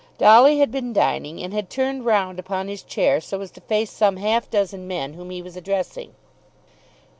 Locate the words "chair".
2.81-3.21